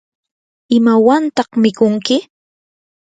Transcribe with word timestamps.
¿imawantaq 0.77 1.49
mikunki? 1.61 2.15